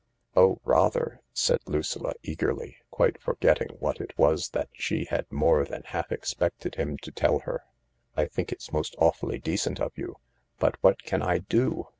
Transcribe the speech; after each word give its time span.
"Oh, 0.35 0.59
rather!" 0.63 1.21
said 1.31 1.59
Lucilla 1.67 2.13
eagerly, 2.23 2.77
quite 2.89 3.21
forgetting 3.21 3.67
what 3.77 4.01
it 4.01 4.17
was 4.17 4.49
that 4.49 4.69
she 4.73 5.05
had 5.05 5.31
more 5.31 5.63
than 5.63 5.83
half 5.85 6.11
expected 6.11 6.73
him 6.73 6.97
to 7.03 7.11
tell 7.11 7.41
her." 7.41 7.65
I 8.17 8.25
think 8.25 8.51
it's 8.51 8.73
most 8.73 8.95
awfully 8.97 9.37
decent 9.37 9.79
of 9.79 9.91
you. 9.95 10.15
But 10.57 10.77
what 10.81 11.03
can 11.03 11.21
I 11.21 11.37
do? 11.37 11.85